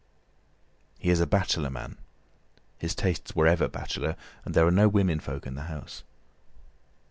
[0.97, 5.45] He is a bachelor man—his tastes were ever bachelor, and there are no women folk
[5.45, 6.01] in the house.